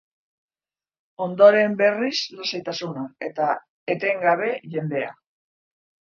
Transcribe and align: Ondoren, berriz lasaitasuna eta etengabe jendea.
Ondoren, 1.25 1.75
berriz 1.81 2.13
lasaitasuna 2.39 3.03
eta 3.27 3.49
etengabe 3.95 4.49
jendea. 4.77 5.13